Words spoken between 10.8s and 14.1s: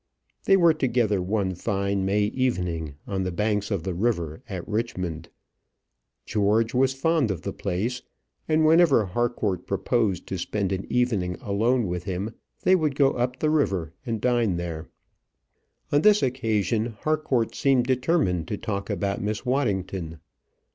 evening alone with him, they would go up the river